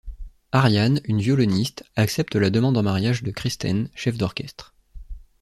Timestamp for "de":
3.21-3.29